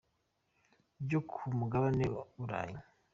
byo 1.03 1.19
ku 1.31 1.41
mugabane 1.59 2.05
Burayi. 2.37 2.77